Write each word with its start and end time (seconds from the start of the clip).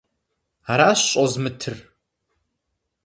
Аращ 0.71 0.99
щӀозмытыр! 1.09 1.75